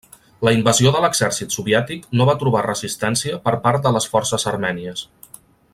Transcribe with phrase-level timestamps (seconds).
[0.47, 5.07] La invasió de l'exèrcit soviètic no va trobar resistència per part de les forces armènies.